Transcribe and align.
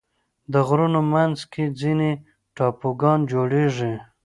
د 0.53 0.53
غرونو 0.67 0.99
منځ 1.13 1.37
کې 1.51 1.63
ځینې 1.79 2.11
ټاپوګان 2.55 3.19
جوړېږي. 3.31 3.93